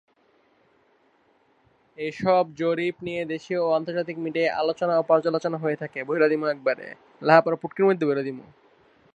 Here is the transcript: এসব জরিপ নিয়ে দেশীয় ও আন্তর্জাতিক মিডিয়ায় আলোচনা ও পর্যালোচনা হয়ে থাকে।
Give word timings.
এসব 1.97 2.43
জরিপ 2.55 2.95
নিয়ে 3.03 3.23
দেশীয় 3.25 3.59
ও 3.59 3.69
আন্তর্জাতিক 3.71 4.17
মিডিয়ায় 4.19 4.55
আলোচনা 4.55 4.93
ও 4.97 5.03
পর্যালোচনা 5.03 5.57
হয়ে 5.57 5.77
থাকে। 5.77 5.99